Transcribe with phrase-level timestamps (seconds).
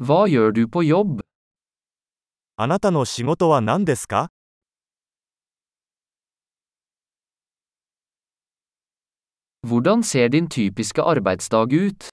[0.00, 1.20] Hva gjør du på jobb?
[2.56, 4.30] あなたの仕事は何ですか
[9.62, 12.08] Hvordan ser din typiske arbeidsdag ut?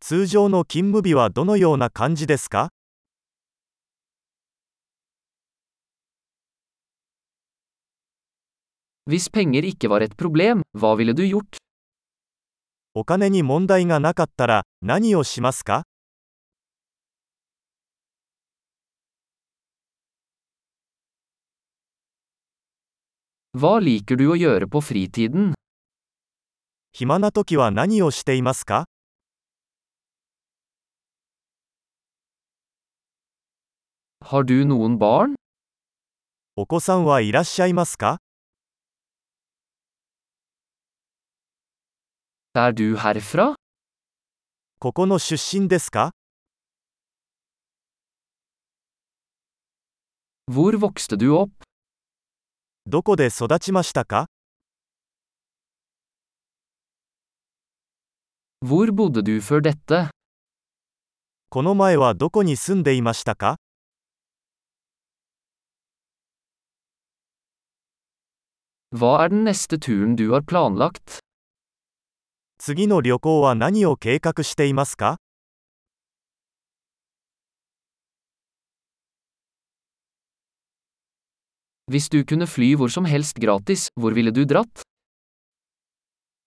[0.00, 2.68] 通常の勤務日はどのような感じですか
[9.08, 11.56] Hvis penger ikke var et problem, hva ville du gjort?
[12.92, 15.84] お金に問題がなかったら何をしますか
[26.94, 28.86] 暇な時は何をしていますか
[36.56, 38.20] お子さんはいらっしゃいますか
[42.54, 42.96] er、du
[44.80, 46.12] ここの出身ですか
[51.18, 51.71] du opp?
[52.86, 54.26] どこで育ちましたか
[58.64, 60.10] Hvor bodde du før dette?
[61.48, 63.56] この前はどこに住んでいましたか
[68.92, 71.20] Hva er den neste turen du har planlagt?
[72.58, 75.18] 次の旅行は何を計画していますか
[81.91, 84.83] Hvis du kunne fly hvor som helst gratis, hvor ville du dratt?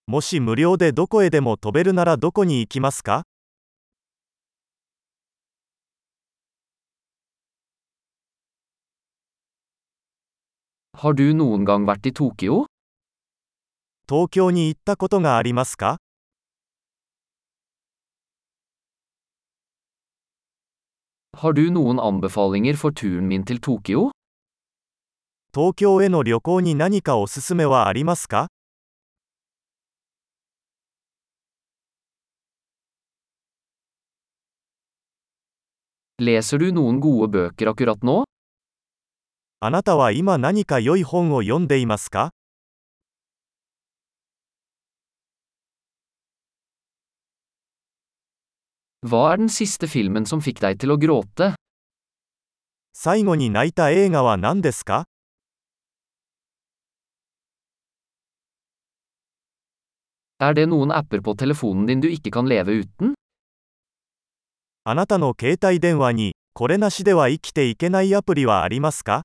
[0.07, 3.23] もし無料でどこへでも飛べるならどこに行きますか
[10.93, 12.65] Har du noen gang vært i Tokyo?
[14.07, 15.97] 東京に行ったことがありますか
[21.37, 24.11] Har du noen anbefalinger for turen min til Tokyo?
[25.56, 28.48] 東京への旅行に何かおすすめはありますか？
[39.60, 42.32] あなたは今何か良い本を読んでいますか？
[52.92, 55.06] 最後に泣いた映画は何ですか？
[64.84, 69.22] あなたの携帯電話にこれなしでは生きていけないアプリはありますか？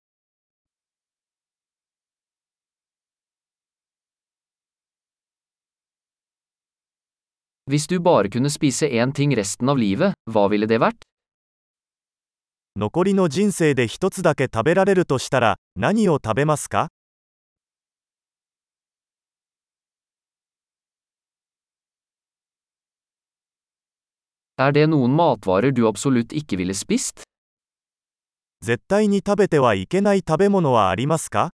[12.78, 16.88] 残りの人生で一つだけ食べられるとしたら何を食べますか？
[24.62, 27.24] Er det noen matvarer du absolutt ikke ville spist?
[28.64, 31.50] 絶対に食べてはいけない食べ物はありますか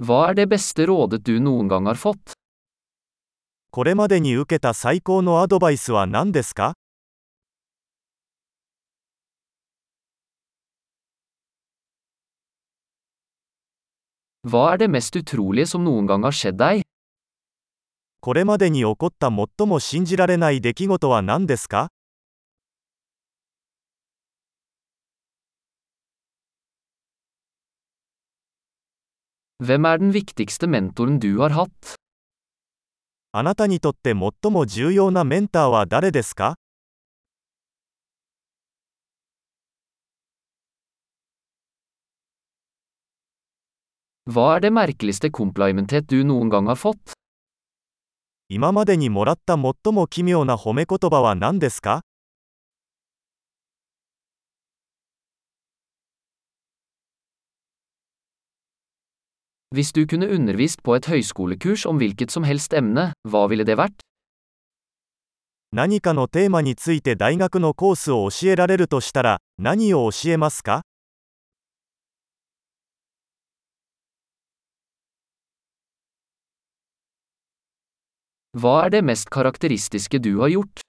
[0.00, 2.36] Hva er det beste rådet du noen gang har fått?
[3.70, 6.74] これまでに受けた最高のアドバイスは何ですか
[18.22, 21.88] これまでに起こった最も信じられない出来事は何ですか？
[33.32, 36.54] あなたにとって最も重要なメンターは誰ですか？
[48.48, 52.02] 今までにもらった最も奇妙な褒め言葉は何ですか？
[65.72, 70.82] 何かのテーマについて大学のコースを教えられるとしたら何を教えますか？
[78.52, 80.80] Hva er det mest karakteristiske du har gjort?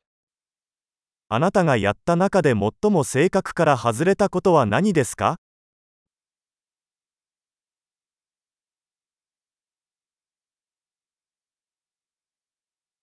[1.30, 5.38] あなたがやった中で最も性格から外れたことは何ですか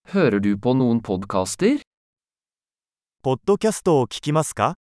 [0.08, 1.80] Hører du på noen podkaster?
[3.22, 4.74] ポッドキャストを聞きますか